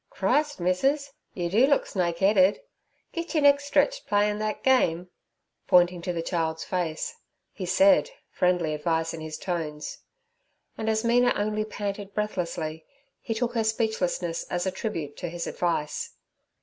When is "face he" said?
6.63-7.67